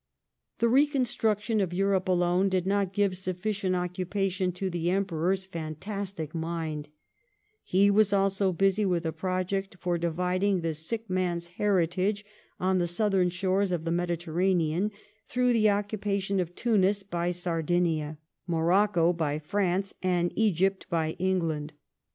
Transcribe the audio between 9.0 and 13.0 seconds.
a project for dividing the Sick Man's heritage on the